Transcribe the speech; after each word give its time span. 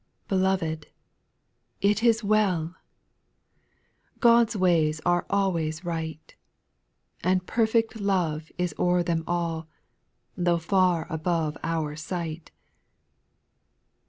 T>ELOVED," 0.29 0.87
it 1.91 2.01
is 2.01 2.23
well!" 2.23 2.69
D 2.69 2.73
God's 4.19 4.57
ways 4.57 4.99
arc 5.05 5.27
always 5.29 5.85
right; 5.85 6.33
And 7.23 7.45
perfect 7.45 7.99
love 8.01 8.51
is 8.57 8.73
o'er 8.79 9.03
them 9.03 9.23
all, 9.27 9.67
Tho' 10.35 10.57
far 10.57 11.05
above 11.11 11.55
our 11.63 11.95
sight. 11.95 12.49